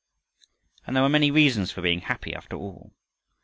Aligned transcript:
And 0.87 0.95
there 0.95 1.03
were 1.03 1.09
many 1.09 1.29
reasons 1.29 1.71
for 1.71 1.83
being 1.83 2.01
happy 2.01 2.33
after 2.33 2.55
all. 2.55 2.91